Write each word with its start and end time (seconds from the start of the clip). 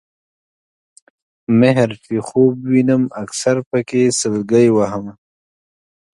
مِهر 1.59 1.89
چې 2.03 2.13
خوب 2.27 2.55
وینم 2.71 3.03
اکثر 3.23 3.55
پکې 3.69 4.03
سلګۍ 4.19 4.67
وهمه 4.71 5.13